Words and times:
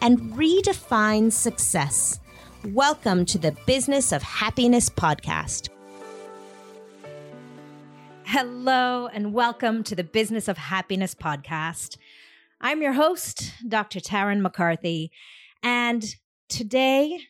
and 0.00 0.18
redefine 0.32 1.32
success. 1.32 2.20
Welcome 2.64 3.24
to 3.26 3.38
the 3.38 3.52
Business 3.66 4.12
of 4.12 4.22
Happiness 4.22 4.88
podcast. 4.88 5.68
Hello, 8.24 9.06
and 9.06 9.32
welcome 9.32 9.82
to 9.84 9.94
the 9.94 10.04
Business 10.04 10.48
of 10.48 10.58
Happiness 10.58 11.14
podcast. 11.14 11.96
I'm 12.60 12.82
your 12.82 12.94
host, 12.94 13.52
Dr. 13.66 14.00
Tarryn 14.00 14.40
MacCarthy, 14.40 15.10
and 15.62 16.04
today 16.48 17.20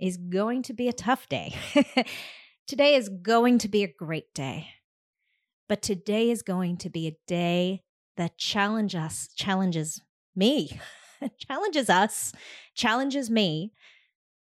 is 0.00 0.16
going 0.16 0.62
to 0.62 0.72
be 0.72 0.88
a 0.88 0.92
tough 0.92 1.28
day. 1.28 1.54
today 2.66 2.94
is 2.94 3.08
going 3.08 3.58
to 3.58 3.68
be 3.68 3.82
a 3.82 3.92
great 3.92 4.32
day. 4.34 4.68
But 5.68 5.82
today 5.82 6.30
is 6.30 6.42
going 6.42 6.76
to 6.78 6.90
be 6.90 7.06
a 7.06 7.16
day 7.26 7.82
that 8.16 8.38
challenge 8.38 8.94
us, 8.94 9.28
challenges 9.34 10.00
me, 10.36 10.78
challenges 11.38 11.90
us, 11.90 12.32
challenges 12.74 13.30
me 13.30 13.72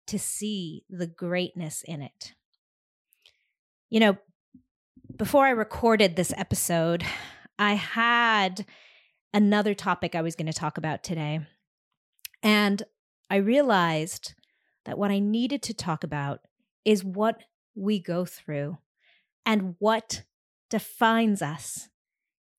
to 0.07 0.19
see 0.19 0.83
the 0.89 1.07
greatness 1.07 1.83
in 1.83 2.01
it. 2.01 2.33
You 3.89 3.99
know, 3.99 4.17
before 5.17 5.45
I 5.45 5.51
recorded 5.51 6.15
this 6.15 6.33
episode, 6.35 7.03
I 7.59 7.73
had 7.73 8.65
another 9.33 9.73
topic 9.73 10.15
I 10.15 10.21
was 10.21 10.35
going 10.35 10.47
to 10.47 10.53
talk 10.53 10.77
about 10.77 11.03
today. 11.03 11.41
And 12.43 12.83
I 13.29 13.37
realized 13.37 14.33
that 14.85 14.97
what 14.97 15.11
I 15.11 15.19
needed 15.19 15.61
to 15.63 15.73
talk 15.73 16.03
about 16.03 16.41
is 16.83 17.03
what 17.03 17.43
we 17.75 17.99
go 17.99 18.25
through 18.25 18.79
and 19.45 19.75
what 19.79 20.23
defines 20.69 21.41
us 21.41 21.89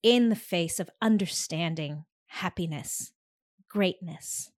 in 0.02 0.28
the 0.28 0.36
face 0.36 0.80
of 0.80 0.90
understanding 1.00 2.04
happiness, 2.26 3.12
greatness, 3.72 4.50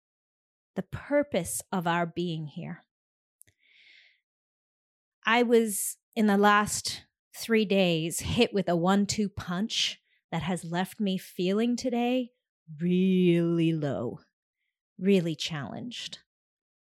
the 0.74 0.82
purpose 0.82 1.62
of 1.70 1.86
our 1.86 2.04
being 2.04 2.46
here. 2.46 2.82
I 5.24 5.44
was 5.44 5.96
in 6.16 6.26
the 6.26 6.36
last 6.36 7.04
three 7.36 7.64
days 7.64 8.20
hit 8.20 8.52
with 8.52 8.68
a 8.68 8.74
one 8.74 9.06
two 9.06 9.28
punch 9.28 10.00
that 10.32 10.42
has 10.42 10.64
left 10.64 10.98
me 10.98 11.16
feeling 11.16 11.76
today 11.76 12.30
really 12.80 13.72
low, 13.72 14.18
really 14.98 15.36
challenged, 15.36 16.18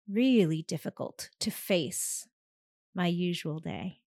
really 0.09 0.63
difficult 0.63 1.29
to 1.39 1.51
face 1.51 2.27
my 2.95 3.05
usual 3.05 3.59
day. 3.59 3.99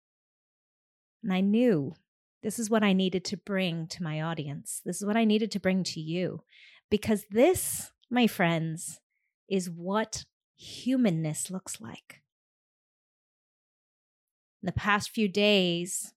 And 1.23 1.31
I 1.31 1.41
knew 1.41 1.93
this 2.41 2.57
is 2.57 2.69
what 2.69 2.83
I 2.83 2.93
needed 2.93 3.23
to 3.25 3.37
bring 3.37 3.85
to 3.87 4.01
my 4.01 4.21
audience. 4.21 4.81
This 4.83 4.97
is 4.97 5.05
what 5.05 5.17
I 5.17 5.25
needed 5.25 5.51
to 5.51 5.59
bring 5.59 5.83
to 5.83 5.99
you. 5.99 6.41
Because 6.89 7.25
this, 7.29 7.91
my 8.09 8.27
friends, 8.27 8.99
is 9.49 9.69
what 9.69 10.25
humanness 10.55 11.49
looks 11.49 11.79
like. 11.79 12.21
In 14.61 14.67
the 14.67 14.71
past 14.71 15.11
few 15.11 15.27
days, 15.27 16.13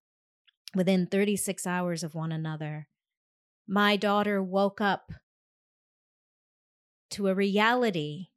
within 0.75 1.07
36 1.07 1.67
hours 1.67 2.03
of 2.03 2.15
one 2.15 2.33
another, 2.33 2.89
my 3.69 3.97
daughter 3.97 4.43
woke 4.43 4.81
up 4.81 5.13
to 7.11 7.29
a 7.29 7.35
reality 7.35 8.29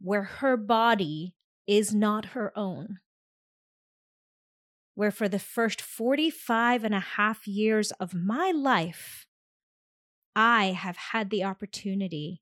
where 0.00 0.24
her 0.24 0.56
body 0.56 1.34
is 1.66 1.94
not 1.94 2.26
her 2.26 2.56
own 2.56 2.98
where 4.96 5.10
for 5.10 5.28
the 5.28 5.38
first 5.38 5.80
45 5.80 6.82
and 6.82 6.94
a 6.94 7.00
half 7.00 7.46
years 7.46 7.92
of 7.92 8.14
my 8.14 8.50
life, 8.50 9.26
I 10.34 10.68
have 10.68 10.96
had 10.96 11.28
the 11.28 11.44
opportunity 11.44 12.40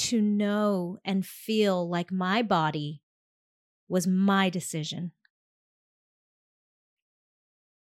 to 0.00 0.22
know 0.22 0.98
and 1.04 1.26
feel 1.26 1.88
like 1.88 2.10
my 2.10 2.42
body 2.42 3.02
was 3.88 4.06
my 4.06 4.48
decision. 4.48 5.12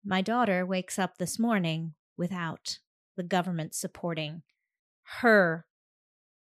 My 0.04 0.22
daughter 0.22 0.66
wakes 0.66 1.00
up 1.00 1.18
this 1.18 1.40
morning 1.40 1.94
without 2.18 2.80
the 3.16 3.24
government 3.24 3.74
supporting 3.74 4.42
her 5.20 5.66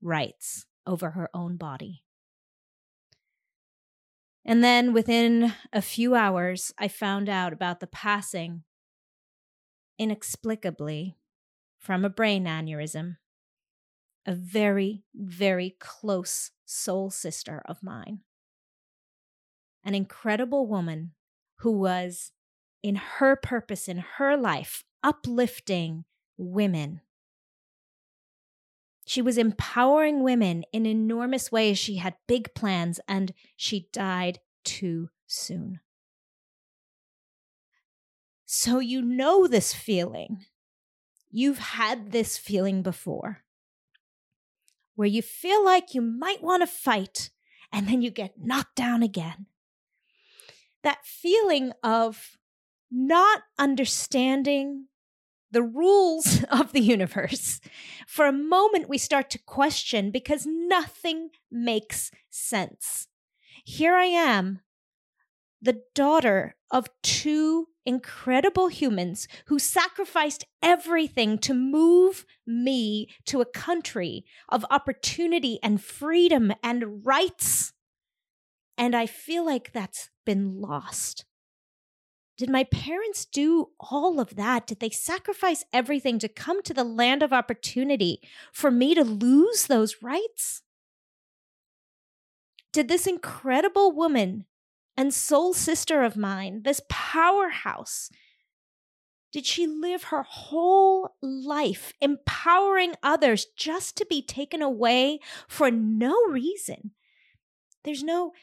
rights 0.01 0.65
over 0.87 1.11
her 1.11 1.29
own 1.33 1.57
body. 1.57 2.03
And 4.45 4.63
then 4.63 4.93
within 4.93 5.53
a 5.73 5.81
few 5.81 6.15
hours, 6.15 6.73
I 6.77 6.87
found 6.87 7.27
out 7.27 7.51
about 7.51 7.81
the 7.81 7.87
passing, 7.87 8.63
inexplicably, 9.97 11.17
from 11.77 12.05
a 12.05 12.09
brain 12.09 12.45
aneurysm, 12.45 13.17
a 14.25 14.33
very, 14.33 15.03
very 15.13 15.75
close 15.79 16.51
soul 16.65 17.09
sister 17.09 17.61
of 17.65 17.81
mine. 17.81 18.19
An 19.83 19.95
incredible 19.95 20.67
woman 20.67 21.11
who 21.57 21.71
was, 21.71 22.31
in 22.81 22.95
her 22.95 23.35
purpose 23.35 23.87
in 23.87 23.97
her 24.17 24.37
life, 24.37 24.83
uplifting 25.03 26.05
women 26.37 27.01
she 29.09 29.23
was 29.23 29.39
empowering 29.39 30.21
women 30.21 30.65
in 30.71 30.85
enormous 30.85 31.51
ways. 31.51 31.79
She 31.79 31.95
had 31.95 32.13
big 32.27 32.53
plans 32.53 32.99
and 33.07 33.33
she 33.57 33.89
died 33.91 34.39
too 34.63 35.09
soon. 35.25 35.79
So, 38.45 38.77
you 38.77 39.01
know 39.01 39.47
this 39.47 39.73
feeling. 39.73 40.45
You've 41.31 41.57
had 41.57 42.11
this 42.11 42.37
feeling 42.37 42.83
before 42.83 43.39
where 44.99 45.07
you 45.07 45.21
feel 45.21 45.63
like 45.63 45.93
you 45.93 46.01
might 46.01 46.43
want 46.43 46.61
to 46.61 46.67
fight 46.67 47.29
and 47.71 47.87
then 47.87 48.01
you 48.01 48.11
get 48.11 48.33
knocked 48.37 48.75
down 48.75 49.01
again. 49.01 49.45
That 50.83 51.05
feeling 51.05 51.71
of 51.81 52.37
not 52.91 53.43
understanding 53.57 54.87
the 55.51 55.63
rules 55.63 56.43
of 56.51 56.73
the 56.73 56.81
universe, 56.81 57.61
for 58.07 58.25
a 58.25 58.33
moment 58.33 58.89
we 58.89 58.97
start 58.97 59.29
to 59.29 59.39
question 59.39 60.11
because 60.11 60.45
nothing 60.45 61.29
makes 61.49 62.11
sense. 62.29 63.07
Here 63.63 63.95
I 63.95 64.07
am, 64.07 64.59
the 65.61 65.81
daughter 65.95 66.57
of 66.71 66.89
two 67.03 67.67
incredible 67.85 68.67
humans 68.67 69.27
who 69.45 69.59
sacrificed 69.59 70.45
everything 70.61 71.37
to 71.39 71.53
move 71.53 72.25
me 72.45 73.07
to 73.25 73.41
a 73.41 73.45
country 73.45 74.25
of 74.49 74.65
opportunity 74.69 75.59
and 75.63 75.81
freedom 75.81 76.53
and 76.63 77.05
rights. 77.05 77.73
And 78.77 78.95
I 78.95 79.05
feel 79.05 79.45
like 79.45 79.71
that's 79.73 80.09
been 80.25 80.61
lost. 80.61 81.25
Did 82.37 82.49
my 82.49 82.63
parents 82.63 83.25
do 83.25 83.71
all 83.81 84.21
of 84.21 84.37
that? 84.37 84.65
Did 84.65 84.79
they 84.79 84.89
sacrifice 84.89 85.65
everything 85.73 86.19
to 86.19 86.29
come 86.29 86.63
to 86.63 86.73
the 86.73 86.85
land 86.85 87.21
of 87.21 87.33
opportunity 87.33 88.21
for 88.53 88.71
me 88.71 88.95
to 88.95 89.03
lose 89.03 89.67
those 89.67 90.01
rights? 90.01 90.61
Did 92.71 92.87
this 92.87 93.07
incredible 93.07 93.91
woman 93.91 94.45
and 94.99 95.13
soul 95.13 95.53
sister 95.53 96.03
of 96.03 96.17
mine, 96.17 96.63
this 96.63 96.81
powerhouse, 96.89 98.09
did 99.31 99.45
she 99.45 99.65
live 99.65 100.03
her 100.03 100.23
whole 100.23 101.15
life 101.21 101.93
empowering 102.01 102.95
others 103.01 103.45
just 103.55 103.95
to 103.95 104.05
be 104.09 104.21
taken 104.21 104.61
away 104.61 105.21
for 105.47 105.71
no 105.71 106.21
reason? 106.29 106.91
There's 107.85 108.03
no 108.03 108.33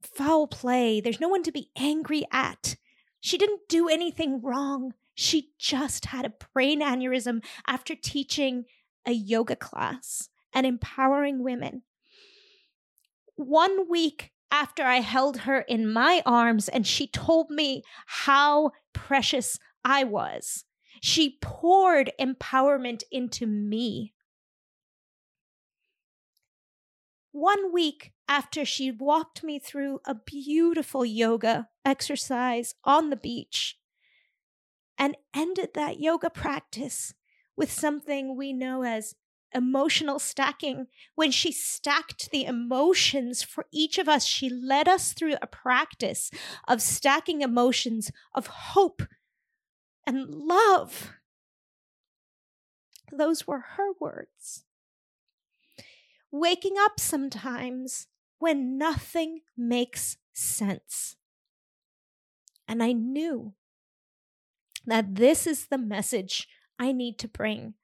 foul 0.00 0.46
play. 0.46 1.00
There's 1.00 1.20
no 1.20 1.28
one 1.28 1.42
to 1.42 1.50
be 1.50 1.68
angry 1.76 2.24
at. 2.30 2.76
She 3.18 3.36
didn't 3.36 3.68
do 3.68 3.88
anything 3.88 4.40
wrong. 4.40 4.94
She 5.16 5.50
just 5.58 6.04
had 6.04 6.24
a 6.24 6.34
brain 6.52 6.80
aneurysm 6.80 7.44
after 7.66 7.96
teaching 7.96 8.66
a 9.04 9.10
yoga 9.10 9.56
class 9.56 10.28
and 10.52 10.64
empowering 10.64 11.42
women. 11.42 11.82
One 13.34 13.90
week 13.90 14.30
after 14.54 14.84
I 14.84 15.00
held 15.00 15.38
her 15.38 15.60
in 15.60 15.92
my 15.92 16.22
arms 16.24 16.68
and 16.68 16.86
she 16.86 17.06
told 17.06 17.50
me 17.50 17.82
how 18.06 18.70
precious 18.92 19.58
I 19.84 20.04
was, 20.04 20.64
she 21.02 21.38
poured 21.40 22.12
empowerment 22.20 23.02
into 23.10 23.46
me. 23.46 24.14
one 27.34 27.72
week 27.72 28.12
after 28.28 28.64
she 28.64 28.92
walked 28.92 29.42
me 29.42 29.58
through 29.58 29.98
a 30.06 30.14
beautiful 30.14 31.04
yoga 31.04 31.68
exercise 31.84 32.76
on 32.84 33.10
the 33.10 33.16
beach 33.16 33.76
and 34.96 35.16
ended 35.34 35.70
that 35.74 35.98
yoga 35.98 36.30
practice 36.30 37.12
with 37.56 37.72
something 37.72 38.36
we 38.36 38.52
know 38.52 38.84
as 38.84 39.16
emotional 39.54 40.18
stacking. 40.18 40.86
When 41.14 41.30
she 41.30 41.52
stacked 41.52 42.30
the 42.30 42.44
emotions 42.44 43.42
for 43.42 43.66
each 43.72 43.98
of 43.98 44.08
us, 44.08 44.24
she 44.24 44.48
led 44.50 44.88
us 44.88 45.12
through 45.12 45.36
a 45.40 45.46
practice 45.46 46.30
of 46.66 46.82
stacking 46.82 47.42
emotions 47.42 48.10
of 48.34 48.46
hope 48.46 49.02
and 50.06 50.28
love. 50.28 51.12
Those 53.12 53.46
were 53.46 53.64
her 53.76 53.92
words. 54.00 54.64
Waking 56.30 56.74
up 56.78 56.98
sometimes 56.98 58.08
when 58.38 58.76
nothing 58.76 59.40
makes 59.56 60.16
sense. 60.32 61.16
And 62.66 62.82
I 62.82 62.92
knew 62.92 63.54
that 64.86 65.14
this 65.14 65.46
is 65.46 65.66
the 65.66 65.78
message 65.78 66.48
I 66.78 66.92
need 66.92 67.18
to 67.20 67.28
bring 67.28 67.74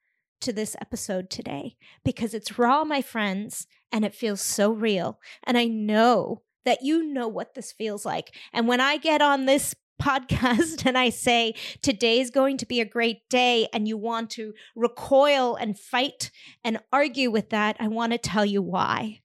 to 0.41 0.53
this 0.53 0.75
episode 0.81 1.29
today 1.29 1.75
because 2.03 2.33
it's 2.33 2.57
raw, 2.57 2.83
my 2.83 3.01
friends, 3.01 3.67
and 3.91 4.03
it 4.03 4.15
feels 4.15 4.41
so 4.41 4.71
real. 4.71 5.19
And 5.43 5.57
I 5.57 5.65
know 5.65 6.41
that 6.65 6.83
you 6.83 7.03
know 7.03 7.27
what 7.27 7.55
this 7.55 7.71
feels 7.71 8.05
like. 8.05 8.35
And 8.53 8.67
when 8.67 8.81
I 8.81 8.97
get 8.97 9.21
on 9.21 9.45
this 9.45 9.75
podcast 10.01 10.85
and 10.85 10.97
I 10.97 11.09
say, 11.09 11.53
today's 11.81 12.31
going 12.31 12.57
to 12.57 12.65
be 12.65 12.81
a 12.81 12.85
great 12.85 13.29
day, 13.29 13.67
and 13.71 13.87
you 13.87 13.97
want 13.97 14.31
to 14.31 14.53
recoil 14.75 15.55
and 15.55 15.77
fight 15.77 16.31
and 16.63 16.79
argue 16.91 17.29
with 17.29 17.49
that, 17.51 17.77
I 17.79 17.87
want 17.87 18.11
to 18.11 18.17
tell 18.17 18.45
you 18.45 18.61
why. 18.61 19.21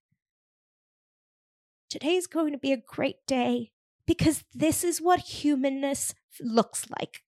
Today's 1.89 2.27
going 2.27 2.53
to 2.53 2.59
be 2.59 2.73
a 2.73 2.77
great 2.77 3.27
day 3.27 3.73
because 4.07 4.45
this 4.53 4.85
is 4.85 5.01
what 5.01 5.21
humanness 5.21 6.15
looks 6.41 6.87
like. 6.99 7.23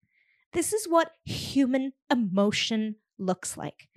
This 0.53 0.73
is 0.73 0.87
what 0.87 1.11
human 1.23 1.93
emotion 2.11 2.95
looks 3.17 3.57
like. 3.57 3.87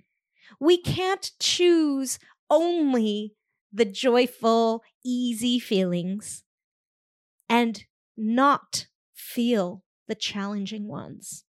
We 0.59 0.77
can't 0.77 1.31
choose 1.39 2.19
only 2.49 3.35
the 3.71 3.85
joyful, 3.85 4.83
easy 5.03 5.59
feelings 5.59 6.43
and 7.49 7.85
not 8.17 8.87
feel 9.13 9.83
the 10.07 10.15
challenging 10.15 10.87
ones. 10.87 11.45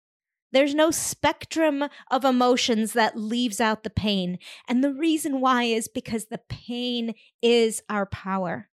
There's 0.51 0.75
no 0.75 0.91
spectrum 0.91 1.85
of 2.09 2.25
emotions 2.25 2.93
that 2.93 3.17
leaves 3.17 3.61
out 3.61 3.83
the 3.83 3.89
pain. 3.89 4.37
And 4.67 4.83
the 4.83 4.93
reason 4.93 5.39
why 5.39 5.63
is 5.63 5.87
because 5.87 6.25
the 6.25 6.41
pain 6.49 7.13
is 7.41 7.81
our 7.89 8.05
power. 8.05 8.69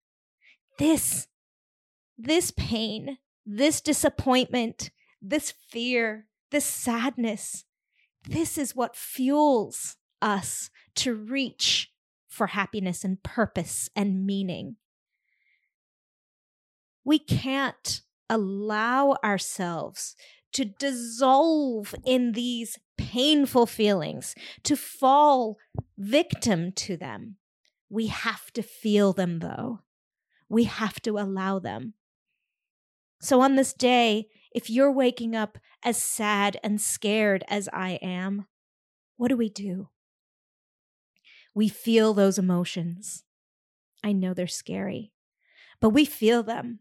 This, 0.78 1.28
this 2.16 2.50
pain, 2.50 3.18
this 3.44 3.80
disappointment, 3.80 4.90
this 5.20 5.52
fear, 5.68 6.26
this 6.50 6.64
sadness, 6.64 7.65
this 8.26 8.58
is 8.58 8.74
what 8.74 8.96
fuels 8.96 9.96
us 10.20 10.70
to 10.96 11.14
reach 11.14 11.92
for 12.28 12.48
happiness 12.48 13.04
and 13.04 13.22
purpose 13.22 13.88
and 13.96 14.26
meaning. 14.26 14.76
We 17.04 17.18
can't 17.18 18.02
allow 18.28 19.16
ourselves 19.24 20.16
to 20.52 20.64
dissolve 20.64 21.94
in 22.04 22.32
these 22.32 22.78
painful 22.98 23.66
feelings, 23.66 24.34
to 24.64 24.76
fall 24.76 25.58
victim 25.96 26.72
to 26.72 26.96
them. 26.96 27.36
We 27.88 28.06
have 28.08 28.50
to 28.52 28.62
feel 28.62 29.12
them, 29.12 29.38
though. 29.38 29.80
We 30.48 30.64
have 30.64 31.00
to 31.02 31.18
allow 31.18 31.58
them. 31.58 31.94
So, 33.20 33.40
on 33.40 33.56
this 33.56 33.72
day, 33.72 34.28
if 34.56 34.70
you're 34.70 34.90
waking 34.90 35.36
up 35.36 35.58
as 35.84 36.02
sad 36.02 36.58
and 36.64 36.80
scared 36.80 37.44
as 37.46 37.68
I 37.74 37.98
am, 38.00 38.46
what 39.18 39.28
do 39.28 39.36
we 39.36 39.50
do? 39.50 39.90
We 41.54 41.68
feel 41.68 42.14
those 42.14 42.38
emotions. 42.38 43.24
I 44.02 44.12
know 44.12 44.32
they're 44.32 44.46
scary, 44.46 45.12
but 45.78 45.90
we 45.90 46.06
feel 46.06 46.42
them. 46.42 46.80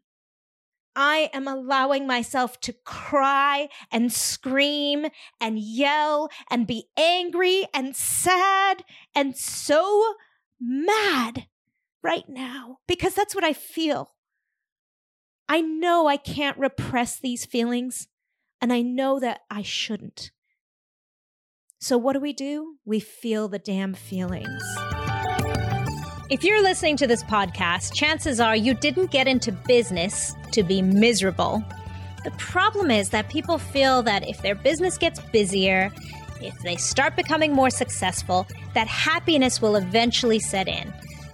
I 0.95 1.30
am 1.33 1.50
allowing 1.50 2.07
myself 2.07 2.62
to 2.62 2.72
cry 2.86 3.68
and 3.92 4.12
scream 4.12 5.07
and 5.42 5.60
yell 5.60 6.30
and 6.50 6.66
be 6.66 6.86
angry 6.95 7.66
and 7.74 7.94
sad 7.94 8.86
and 9.13 9.36
so 9.36 10.13
mad 10.62 11.48
right 12.01 12.30
now 12.30 12.78
because 12.88 13.16
that's 13.16 13.36
what 13.36 13.44
I 13.44 13.51
feel. 13.51 14.14
I 15.47 15.62
know 15.62 16.07
I 16.07 16.18
can't 16.18 16.57
repress 16.57 17.19
these 17.19 17.45
feelings, 17.45 18.07
and 18.62 18.74
I 18.74 18.81
know 18.81 19.19
that 19.19 19.42
I 19.50 19.62
shouldn't. 19.62 20.31
So, 21.80 21.97
what 21.97 22.13
do 22.13 22.19
we 22.19 22.33
do? 22.33 22.77
We 22.83 23.00
feel 23.00 23.47
the 23.47 23.59
damn 23.59 23.94
feelings. 23.94 24.63
If 26.31 26.44
you're 26.44 26.63
listening 26.63 26.97
to 26.97 27.06
this 27.06 27.21
podcast, 27.24 27.94
chances 27.94 28.39
are 28.39 28.56
you 28.56 28.74
didn't 28.74 29.12
get 29.12 29.27
into 29.27 29.51
business 29.51 30.33
to 30.53 30.63
be 30.63 30.81
miserable. 30.81 31.63
The 32.24 32.31
problem 32.31 32.89
is 32.89 33.09
that 33.09 33.30
people 33.30 33.59
feel 33.59 34.01
that 34.01 34.27
if 34.27 34.42
their 34.42 34.56
business 34.56 34.97
gets 34.97 35.19
busier, 35.31 35.92
if 36.42 36.57
they 36.63 36.75
start 36.75 37.15
becoming 37.15 37.53
more 37.53 37.69
successful, 37.69 38.47
that 38.74 38.88
happiness 38.88 39.62
will 39.62 39.75
eventually 39.75 40.39
set 40.39 40.68
in. 40.68 40.92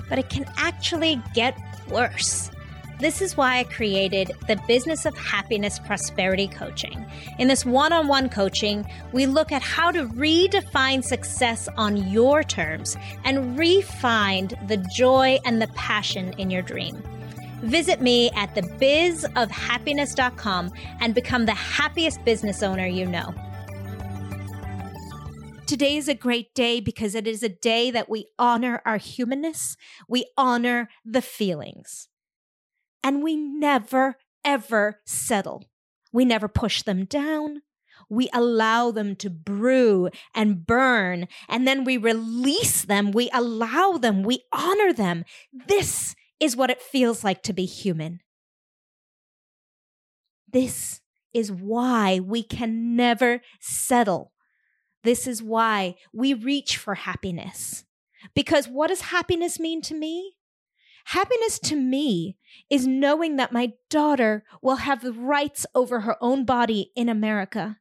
But 0.09 0.19
it 0.19 0.29
can 0.29 0.45
actually 0.57 1.21
get 1.33 1.57
worse. 1.89 2.50
This 3.01 3.19
is 3.19 3.35
why 3.35 3.57
I 3.57 3.63
created 3.63 4.31
the 4.47 4.61
Business 4.67 5.07
of 5.07 5.17
Happiness 5.17 5.79
Prosperity 5.79 6.47
Coaching. 6.47 7.03
In 7.39 7.47
this 7.47 7.65
one 7.65 7.91
on 7.91 8.07
one 8.07 8.29
coaching, 8.29 8.85
we 9.11 9.25
look 9.25 9.51
at 9.51 9.63
how 9.63 9.89
to 9.89 10.05
redefine 10.05 11.03
success 11.03 11.67
on 11.77 12.11
your 12.11 12.43
terms 12.43 12.95
and 13.23 13.57
re-find 13.57 14.53
the 14.67 14.77
joy 14.95 15.39
and 15.45 15.59
the 15.59 15.69
passion 15.69 16.35
in 16.37 16.51
your 16.51 16.61
dream. 16.61 17.01
Visit 17.63 18.01
me 18.01 18.29
at 18.35 18.53
thebizofhappiness.com 18.53 20.71
and 20.99 21.15
become 21.15 21.47
the 21.47 21.55
happiest 21.55 22.23
business 22.23 22.61
owner 22.61 22.85
you 22.85 23.07
know. 23.07 23.33
Today 25.65 25.97
is 25.97 26.07
a 26.07 26.13
great 26.13 26.53
day 26.53 26.79
because 26.79 27.15
it 27.15 27.25
is 27.25 27.41
a 27.41 27.49
day 27.49 27.89
that 27.89 28.09
we 28.09 28.27
honor 28.37 28.79
our 28.85 28.97
humanness, 28.97 29.75
we 30.07 30.25
honor 30.37 30.87
the 31.03 31.23
feelings. 31.23 32.09
And 33.03 33.23
we 33.23 33.35
never, 33.35 34.17
ever 34.43 34.99
settle. 35.05 35.65
We 36.11 36.25
never 36.25 36.47
push 36.47 36.81
them 36.81 37.05
down. 37.05 37.61
We 38.09 38.29
allow 38.33 38.91
them 38.91 39.15
to 39.17 39.29
brew 39.29 40.09
and 40.35 40.65
burn, 40.65 41.27
and 41.47 41.65
then 41.65 41.85
we 41.85 41.95
release 41.95 42.83
them. 42.83 43.11
We 43.11 43.29
allow 43.31 43.97
them. 43.97 44.23
We 44.23 44.43
honor 44.51 44.91
them. 44.91 45.23
This 45.53 46.13
is 46.39 46.57
what 46.57 46.69
it 46.69 46.81
feels 46.81 47.23
like 47.23 47.41
to 47.43 47.53
be 47.53 47.65
human. 47.65 48.19
This 50.51 50.99
is 51.33 51.51
why 51.51 52.19
we 52.19 52.43
can 52.43 52.95
never 52.95 53.41
settle. 53.61 54.33
This 55.03 55.25
is 55.25 55.41
why 55.41 55.95
we 56.13 56.33
reach 56.33 56.77
for 56.77 56.95
happiness. 56.95 57.85
Because 58.35 58.67
what 58.67 58.87
does 58.87 59.01
happiness 59.01 59.59
mean 59.59 59.81
to 59.83 59.93
me? 59.95 60.35
Happiness 61.11 61.59
to 61.59 61.75
me 61.75 62.37
is 62.69 62.87
knowing 62.87 63.35
that 63.35 63.51
my 63.51 63.73
daughter 63.89 64.45
will 64.61 64.77
have 64.77 65.17
rights 65.17 65.65
over 65.75 65.99
her 65.99 66.15
own 66.21 66.45
body 66.45 66.93
in 66.95 67.09
America. 67.09 67.79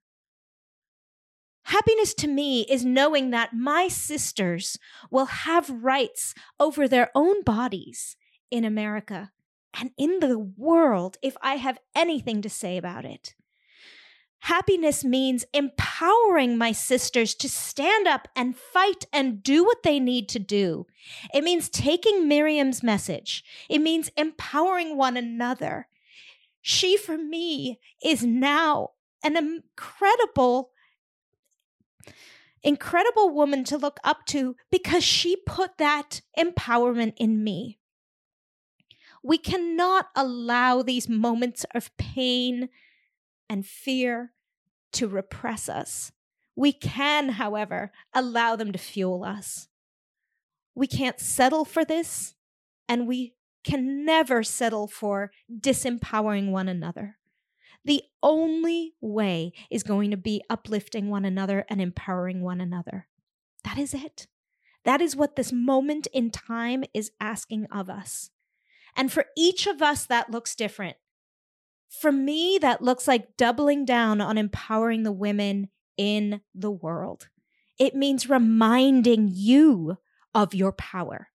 Happiness 1.66 2.12
to 2.14 2.26
me 2.26 2.62
is 2.62 2.84
knowing 2.84 3.30
that 3.30 3.54
my 3.54 3.86
sisters 3.86 4.80
will 5.12 5.26
have 5.26 5.70
rights 5.70 6.34
over 6.58 6.88
their 6.88 7.12
own 7.14 7.44
bodies 7.44 8.16
in 8.50 8.64
America 8.64 9.30
and 9.78 9.92
in 9.96 10.18
the 10.18 10.36
world 10.36 11.16
if 11.22 11.36
I 11.40 11.54
have 11.54 11.78
anything 11.94 12.42
to 12.42 12.50
say 12.50 12.76
about 12.76 13.04
it. 13.04 13.36
Happiness 14.40 15.04
means 15.04 15.44
empowering 15.52 16.56
my 16.56 16.72
sisters 16.72 17.34
to 17.34 17.48
stand 17.48 18.08
up 18.08 18.26
and 18.34 18.56
fight 18.56 19.04
and 19.12 19.42
do 19.42 19.64
what 19.64 19.82
they 19.82 20.00
need 20.00 20.28
to 20.30 20.38
do. 20.38 20.86
It 21.34 21.44
means 21.44 21.68
taking 21.68 22.26
Miriam's 22.26 22.82
message. 22.82 23.44
It 23.68 23.80
means 23.80 24.10
empowering 24.16 24.96
one 24.96 25.18
another. 25.18 25.88
She, 26.62 26.96
for 26.96 27.18
me, 27.18 27.78
is 28.02 28.24
now 28.24 28.90
an 29.22 29.36
incredible, 29.36 30.70
incredible 32.62 33.30
woman 33.34 33.64
to 33.64 33.76
look 33.76 33.98
up 34.04 34.24
to 34.26 34.56
because 34.70 35.04
she 35.04 35.36
put 35.36 35.76
that 35.76 36.22
empowerment 36.38 37.12
in 37.18 37.44
me. 37.44 37.78
We 39.22 39.36
cannot 39.36 40.06
allow 40.16 40.80
these 40.80 41.10
moments 41.10 41.66
of 41.74 41.94
pain 41.98 42.70
and 43.50 43.66
fear 43.66 44.32
to 44.92 45.08
repress 45.08 45.68
us. 45.68 46.12
We 46.56 46.72
can, 46.72 47.30
however, 47.30 47.92
allow 48.14 48.56
them 48.56 48.72
to 48.72 48.78
fuel 48.78 49.24
us. 49.24 49.68
We 50.74 50.86
can't 50.86 51.20
settle 51.20 51.66
for 51.66 51.84
this. 51.84 52.34
and 52.88 53.06
we 53.06 53.34
can 53.62 54.04
never 54.04 54.42
settle 54.42 54.88
for 54.88 55.30
disempowering 55.48 56.50
one 56.50 56.68
another. 56.68 57.18
The 57.84 58.02
only 58.20 58.94
way 59.00 59.52
is 59.70 59.84
going 59.84 60.10
to 60.10 60.16
be 60.16 60.42
uplifting 60.50 61.08
one 61.08 61.24
another 61.24 61.64
and 61.68 61.80
empowering 61.80 62.42
one 62.42 62.60
another. 62.60 63.06
That 63.62 63.78
is 63.78 63.94
it. 63.94 64.26
That 64.84 65.00
is 65.00 65.14
what 65.14 65.36
this 65.36 65.52
moment 65.52 66.08
in 66.12 66.30
time 66.30 66.82
is 66.92 67.12
asking 67.20 67.66
of 67.70 67.88
us. 67.88 68.30
And 68.96 69.12
for 69.12 69.26
each 69.36 69.68
of 69.68 69.80
us, 69.80 70.04
that 70.06 70.30
looks 70.30 70.56
different. 70.56 70.96
For 71.90 72.12
me, 72.12 72.58
that 72.62 72.82
looks 72.82 73.08
like 73.08 73.36
doubling 73.36 73.84
down 73.84 74.20
on 74.20 74.38
empowering 74.38 75.02
the 75.02 75.12
women 75.12 75.68
in 75.96 76.40
the 76.54 76.70
world. 76.70 77.28
It 77.78 77.94
means 77.94 78.28
reminding 78.28 79.30
you 79.32 79.98
of 80.32 80.54
your 80.54 80.72
power. 80.72 81.28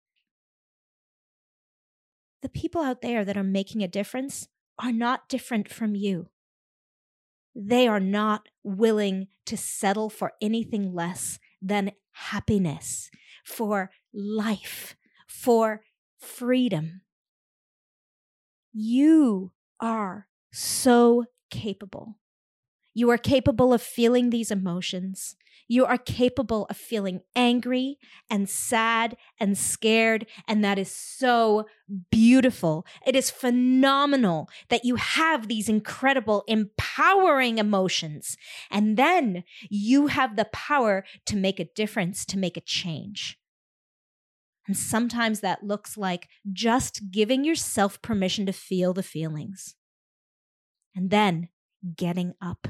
The 2.42 2.48
people 2.48 2.82
out 2.82 3.02
there 3.02 3.24
that 3.24 3.36
are 3.36 3.42
making 3.42 3.82
a 3.82 3.88
difference 3.88 4.48
are 4.78 4.92
not 4.92 5.28
different 5.28 5.68
from 5.68 5.94
you. 5.94 6.28
They 7.54 7.88
are 7.88 8.00
not 8.00 8.48
willing 8.62 9.28
to 9.46 9.56
settle 9.56 10.08
for 10.08 10.32
anything 10.40 10.94
less 10.94 11.38
than 11.60 11.92
happiness, 12.12 13.10
for 13.44 13.90
life, 14.12 14.96
for 15.26 15.82
freedom. 16.18 17.02
You 18.72 19.52
are 19.80 20.28
so 20.54 21.24
capable. 21.50 22.18
You 22.94 23.10
are 23.10 23.18
capable 23.18 23.74
of 23.74 23.82
feeling 23.82 24.30
these 24.30 24.52
emotions. 24.52 25.34
You 25.66 25.84
are 25.84 25.98
capable 25.98 26.66
of 26.66 26.76
feeling 26.76 27.22
angry 27.34 27.98
and 28.30 28.48
sad 28.48 29.16
and 29.40 29.58
scared. 29.58 30.26
And 30.46 30.62
that 30.62 30.78
is 30.78 30.92
so 30.92 31.66
beautiful. 32.10 32.86
It 33.04 33.16
is 33.16 33.30
phenomenal 33.30 34.48
that 34.68 34.84
you 34.84 34.96
have 34.96 35.48
these 35.48 35.68
incredible, 35.68 36.44
empowering 36.46 37.58
emotions. 37.58 38.36
And 38.70 38.96
then 38.96 39.42
you 39.68 40.08
have 40.08 40.36
the 40.36 40.44
power 40.46 41.04
to 41.26 41.36
make 41.36 41.58
a 41.58 41.64
difference, 41.64 42.24
to 42.26 42.38
make 42.38 42.56
a 42.56 42.60
change. 42.60 43.38
And 44.66 44.76
sometimes 44.76 45.40
that 45.40 45.64
looks 45.64 45.96
like 45.96 46.28
just 46.52 47.10
giving 47.10 47.44
yourself 47.44 48.00
permission 48.02 48.46
to 48.46 48.52
feel 48.52 48.92
the 48.92 49.02
feelings. 49.02 49.74
And 50.94 51.10
then 51.10 51.48
getting 51.96 52.34
up 52.40 52.68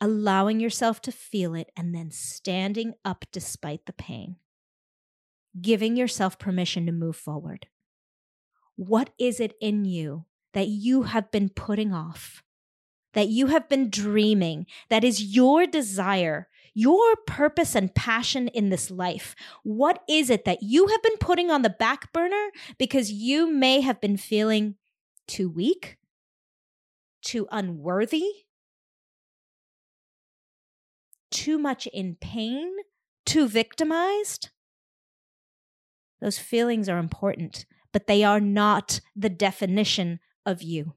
allowing 0.00 0.60
yourself 0.60 1.00
to 1.02 1.12
feel 1.12 1.54
it, 1.54 1.70
and 1.76 1.94
then 1.94 2.10
standing 2.10 2.94
up 3.04 3.24
despite 3.32 3.86
the 3.86 3.92
pain, 3.92 4.36
giving 5.60 5.96
yourself 5.96 6.38
permission 6.38 6.86
to 6.86 6.92
move 6.92 7.16
forward. 7.16 7.66
What 8.76 9.10
is 9.18 9.40
it 9.40 9.54
in 9.60 9.84
you 9.84 10.26
that 10.52 10.68
you 10.68 11.04
have 11.04 11.30
been 11.30 11.48
putting 11.48 11.94
off, 11.94 12.42
that 13.14 13.28
you 13.28 13.46
have 13.46 13.68
been 13.68 13.88
dreaming, 13.88 14.66
that 14.90 15.02
is 15.02 15.34
your 15.34 15.66
desire, 15.66 16.48
your 16.74 17.16
purpose 17.26 17.74
and 17.74 17.94
passion 17.94 18.48
in 18.48 18.68
this 18.68 18.90
life? 18.90 19.34
What 19.62 20.02
is 20.08 20.28
it 20.28 20.44
that 20.44 20.62
you 20.62 20.88
have 20.88 21.02
been 21.02 21.16
putting 21.18 21.50
on 21.50 21.62
the 21.62 21.70
back 21.70 22.12
burner 22.12 22.50
because 22.78 23.10
you 23.10 23.50
may 23.50 23.80
have 23.80 24.00
been 24.00 24.18
feeling 24.18 24.74
too 25.26 25.48
weak, 25.48 25.96
too 27.22 27.46
unworthy? 27.50 28.46
too 31.36 31.58
much 31.58 31.86
in 31.88 32.16
pain, 32.20 32.72
too 33.24 33.46
victimized. 33.46 34.50
Those 36.20 36.38
feelings 36.38 36.88
are 36.88 36.98
important, 36.98 37.66
but 37.92 38.06
they 38.06 38.24
are 38.24 38.40
not 38.40 39.00
the 39.14 39.28
definition 39.28 40.18
of 40.46 40.62
you. 40.62 40.94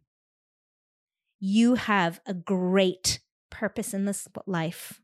You 1.41 1.75
have 1.75 2.21
a 2.25 2.33
great 2.33 3.19
purpose 3.49 3.93
in 3.93 4.05
this 4.05 4.27
life. 4.45 5.01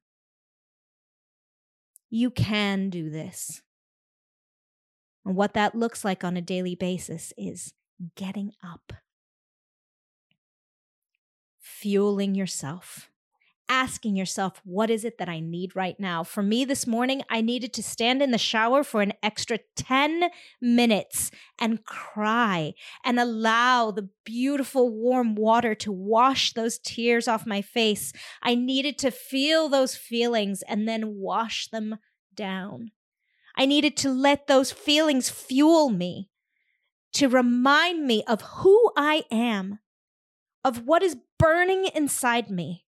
You 2.10 2.30
can 2.30 2.90
do 2.90 3.10
this. 3.10 3.62
And 5.26 5.36
what 5.36 5.54
that 5.54 5.76
looks 5.76 6.06
like 6.06 6.24
on 6.24 6.38
a 6.38 6.42
daily 6.42 6.76
basis 6.76 7.34
is 7.38 7.74
getting 8.16 8.52
up, 8.64 8.94
fueling 11.82 12.36
yourself, 12.36 13.10
asking 13.68 14.16
yourself, 14.16 14.62
what 14.64 14.90
is 14.90 15.04
it 15.04 15.18
that 15.18 15.28
I 15.28 15.40
need 15.40 15.76
right 15.76 16.00
now? 16.00 16.24
For 16.24 16.42
me 16.42 16.66
this 16.66 16.88
morning, 16.88 17.22
I 17.30 17.42
needed 17.42 17.74
to 17.74 17.84
stand 17.84 18.22
in 18.22 18.32
the 18.32 18.38
shower 18.38 18.84
for 18.84 19.02
an 19.02 19.14
extra 19.22 19.60
10 19.76 20.30
minutes 20.62 21.32
and 21.60 21.84
cry 21.84 22.74
and 23.04 23.20
allow 23.20 23.92
the 23.92 24.10
beautiful 24.24 24.90
warm 24.90 25.36
water 25.36 25.76
to 25.76 25.92
wash 25.92 26.54
those 26.54 26.80
tears 26.80 27.28
off 27.28 27.46
my 27.46 27.62
face. 27.62 28.14
I 28.42 28.56
needed 28.56 28.98
to 29.00 29.12
feel 29.12 29.68
those 29.68 29.96
feelings 29.96 30.62
and 30.62 30.88
then 30.88 31.16
wash 31.16 31.68
them 31.68 31.98
down. 32.34 32.92
I 33.58 33.66
needed 33.66 33.98
to 33.98 34.10
let 34.10 34.48
those 34.48 34.72
feelings 34.72 35.30
fuel 35.30 35.90
me, 35.90 36.30
to 37.14 37.30
remind 37.30 38.06
me 38.06 38.24
of 38.28 38.42
who 38.42 38.92
I 38.98 39.24
am, 39.32 39.80
of 40.64 40.86
what 40.86 41.04
is 41.04 41.16
burning 41.38 41.86
inside 41.94 42.50
me 42.50 42.86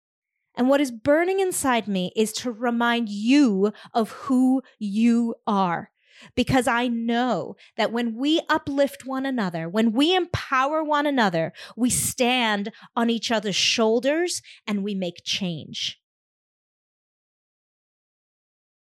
and 0.56 0.68
what 0.68 0.80
is 0.80 0.90
burning 0.90 1.40
inside 1.40 1.88
me 1.88 2.12
is 2.14 2.32
to 2.34 2.52
remind 2.52 3.08
you 3.08 3.72
of 3.92 4.10
who 4.12 4.62
you 4.78 5.34
are. 5.46 5.90
Because 6.36 6.68
I 6.68 6.86
know 6.86 7.56
that 7.76 7.92
when 7.92 8.16
we 8.16 8.40
uplift 8.48 9.04
one 9.04 9.26
another, 9.26 9.68
when 9.68 9.92
we 9.92 10.14
empower 10.14 10.82
one 10.84 11.06
another, 11.06 11.52
we 11.76 11.90
stand 11.90 12.70
on 12.94 13.10
each 13.10 13.32
other's 13.32 13.56
shoulders 13.56 14.40
and 14.66 14.84
we 14.84 14.94
make 14.94 15.22
change. 15.24 16.00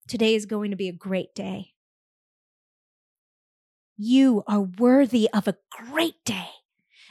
Today 0.08 0.36
is 0.36 0.46
going 0.46 0.70
to 0.70 0.77
be 0.77 0.88
a 0.88 0.93
great 0.93 1.34
day. 1.34 1.72
You 3.98 4.43
are 4.48 4.62
worthy 4.62 5.27
of 5.34 5.48
a 5.48 5.58
great 5.72 6.24
day. 6.25 6.50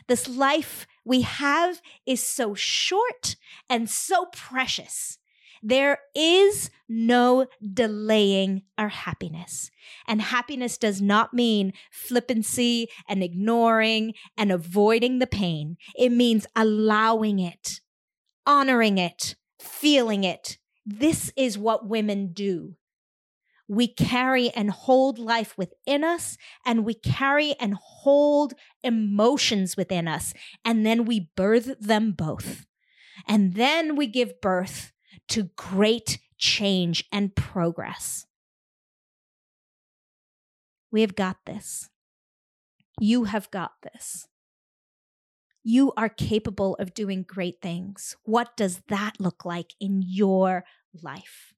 This 0.06 0.28
life 0.28 0.86
we 1.04 1.22
have 1.22 1.80
is 2.06 2.24
so 2.26 2.54
short 2.54 3.36
and 3.68 3.88
so 3.88 4.26
precious. 4.32 5.18
There 5.62 5.98
is 6.14 6.70
no 6.88 7.46
delaying 7.62 8.62
our 8.76 8.88
happiness. 8.88 9.70
And 10.08 10.20
happiness 10.20 10.76
does 10.76 11.00
not 11.00 11.32
mean 11.32 11.72
flippancy 11.92 12.88
and 13.08 13.22
ignoring 13.22 14.14
and 14.36 14.50
avoiding 14.50 15.20
the 15.20 15.26
pain. 15.26 15.76
It 15.96 16.10
means 16.10 16.46
allowing 16.56 17.38
it, 17.38 17.80
honoring 18.44 18.98
it, 18.98 19.36
feeling 19.60 20.24
it. 20.24 20.58
This 20.84 21.32
is 21.36 21.56
what 21.56 21.88
women 21.88 22.32
do 22.32 22.74
we 23.72 23.88
carry 23.88 24.50
and 24.50 24.70
hold 24.70 25.18
life 25.18 25.56
within 25.56 26.04
us 26.04 26.36
and 26.66 26.84
we 26.84 26.92
carry 26.92 27.54
and 27.58 27.74
hold 27.74 28.52
emotions 28.82 29.76
within 29.76 30.08
us 30.08 30.34
and 30.64 30.84
then 30.84 31.04
we 31.04 31.30
birth 31.36 31.78
them 31.80 32.12
both 32.12 32.66
and 33.26 33.54
then 33.54 33.96
we 33.96 34.06
give 34.06 34.40
birth 34.40 34.92
to 35.28 35.50
great 35.56 36.18
change 36.38 37.04
and 37.12 37.36
progress 37.36 38.26
we 40.90 41.00
have 41.00 41.14
got 41.14 41.36
this 41.46 41.88
you 43.00 43.24
have 43.24 43.50
got 43.50 43.72
this 43.82 44.26
you 45.64 45.92
are 45.96 46.08
capable 46.08 46.74
of 46.76 46.92
doing 46.94 47.22
great 47.22 47.60
things. 47.62 48.16
What 48.24 48.56
does 48.56 48.82
that 48.88 49.20
look 49.20 49.44
like 49.44 49.74
in 49.80 50.02
your 50.04 50.64
life? 51.02 51.54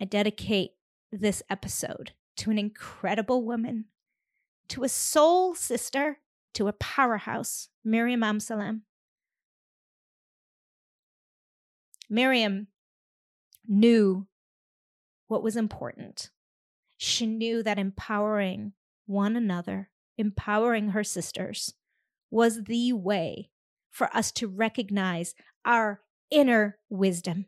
I 0.00 0.04
dedicate 0.04 0.72
this 1.12 1.42
episode 1.48 2.12
to 2.36 2.50
an 2.50 2.58
incredible 2.58 3.44
woman, 3.44 3.86
to 4.68 4.84
a 4.84 4.88
soul 4.88 5.54
sister, 5.54 6.18
to 6.54 6.68
a 6.68 6.72
powerhouse, 6.72 7.68
Miriam 7.84 8.22
Amsalem. 8.22 8.82
Miriam 12.08 12.68
knew 13.66 14.26
what 15.28 15.42
was 15.42 15.56
important. 15.56 16.30
She 16.96 17.26
knew 17.26 17.62
that 17.62 17.78
empowering 17.78 18.72
one 19.06 19.36
another, 19.36 19.90
empowering 20.16 20.90
her 20.90 21.04
sisters, 21.04 21.74
was 22.30 22.64
the 22.64 22.92
way 22.92 23.50
for 23.90 24.14
us 24.14 24.32
to 24.32 24.48
recognize 24.48 25.34
our 25.64 26.00
inner 26.30 26.78
wisdom, 26.88 27.46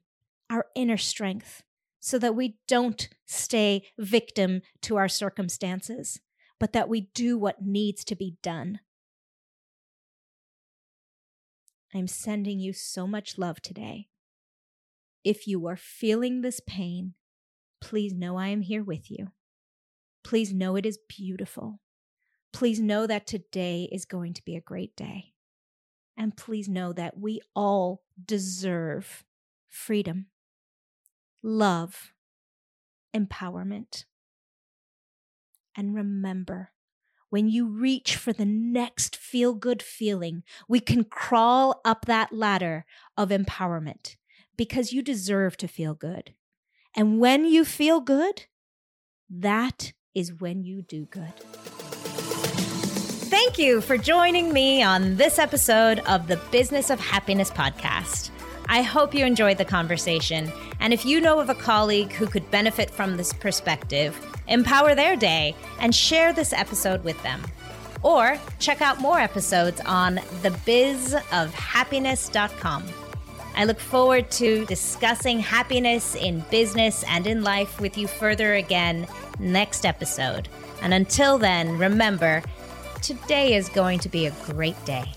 our 0.51 0.67
inner 0.75 0.97
strength, 0.97 1.63
so 2.07 2.21
that 2.21 2.37
we 2.37 2.55
don't 2.69 3.09
stay 3.27 3.83
victim 3.99 4.63
to 4.81 4.95
our 4.95 5.09
circumstances, 5.09 6.21
but 6.61 6.73
that 6.73 6.89
we 6.89 7.01
do 7.01 7.37
what 7.37 7.67
needs 7.67 8.05
to 8.05 8.15
be 8.15 8.37
done. 8.45 8.79
I'm 11.93 12.07
sending 12.07 12.61
you 12.61 12.73
so 12.73 13.09
much 13.09 13.39
love 13.39 13.61
today. 13.61 14.07
If 15.25 15.49
you 15.49 15.67
are 15.67 15.77
feeling 15.77 16.43
this 16.43 16.61
pain, 16.65 17.15
please 17.81 18.15
know 18.15 18.37
I 18.37 18.49
am 18.49 18.61
here 18.61 18.85
with 18.85 19.11
you. 19.11 19.33
Please 20.23 20.55
know 20.55 20.77
it 20.77 20.87
is 20.87 21.01
beautiful. 21.09 21.81
Please 22.53 22.79
know 22.79 23.09
that 23.09 23.27
today 23.27 23.89
is 23.91 24.05
going 24.05 24.33
to 24.35 24.45
be 24.45 24.55
a 24.55 24.61
great 24.61 24.95
day. 24.95 25.33
And 26.17 26.37
please 26.37 26.69
know 26.69 26.93
that 26.93 27.19
we 27.19 27.41
all 27.57 28.05
deserve 28.25 29.25
freedom, 29.69 30.27
love, 31.47 32.13
empowerment. 33.15 34.05
And 35.77 35.95
remember, 35.95 36.73
when 37.31 37.49
you 37.49 37.69
reach 37.69 38.17
for 38.17 38.33
the 38.33 38.45
next 38.45 39.17
feel 39.17 39.55
good 39.55 39.81
feeling, 39.83 40.43
we 40.69 40.81
can 40.81 41.05
crawl 41.05 41.81
up 41.85 42.07
that 42.07 42.33
ladder 42.33 42.85
of 43.17 43.29
empowerment 43.29 44.17
because 44.57 44.93
you 44.93 45.03
deserve 45.03 45.57
to 45.59 45.69
feel 45.69 45.95
good. 45.95 46.35
And 46.97 47.21
when 47.21 47.45
you 47.45 47.65
feel 47.65 48.01
good, 48.01 48.47
that 49.31 49.93
is 50.15 50.35
when 50.41 50.65
you 50.65 50.83
do 50.83 51.05
good. 51.07 51.33
Thank 53.29 53.59
you 53.59 53.81
for 53.81 53.99
joining 53.99 54.53
me 54.53 54.83
on 54.83 55.17
this 55.17 55.39
episode 55.39 56.01
of 56.01 56.27
the 56.27 56.41
Business 56.51 56.91
of 56.91 56.99
Happiness 56.99 57.51
podcast. 57.51 58.31
I 58.69 58.83
hope 58.83 59.15
you 59.15 59.25
enjoyed 59.25 59.59
the 59.59 59.65
conversation. 59.65 60.51
And 60.81 60.93
if 60.93 61.07
you 61.07 61.21
know 61.21 61.39
of 61.41 61.49
a 61.49 61.55
colleague 61.55 62.13
who 62.13 62.27
could 62.27 62.51
benefit 62.51 62.91
from 62.91 63.17
this 63.17 63.33
perspective, 63.33 64.19
empower 64.49 64.95
their 64.95 65.17
day 65.17 65.57
and 65.81 65.95
share 65.95 66.33
this 66.33 66.53
episode 66.53 67.03
with 67.05 67.23
them. 67.23 67.41
Or 68.03 68.39
check 68.59 68.83
out 68.83 69.01
more 69.01 69.19
episodes 69.19 69.81
on 69.87 70.17
thebizofhappiness.com. 70.43 72.85
I 73.57 73.65
look 73.65 73.81
forward 73.81 74.31
to 74.33 74.67
discussing 74.67 75.41
happiness 75.41 76.15
in 76.15 76.45
business 76.51 77.03
and 77.09 77.27
in 77.27 77.43
life 77.43 77.81
with 77.81 77.97
you 77.97 78.07
further 78.07 78.55
again 78.55 79.07
next 79.39 79.87
episode. 79.87 80.49
And 80.83 80.93
until 80.93 81.39
then, 81.39 81.79
remember, 81.79 82.43
today 83.01 83.55
is 83.55 83.71
going 83.71 83.99
to 84.01 84.11
be 84.11 84.27
a 84.27 84.31
great 84.47 84.83
day. 84.85 85.16